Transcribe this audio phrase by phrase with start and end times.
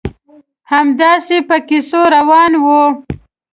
[0.71, 2.83] همداسې په کیسو روان وو.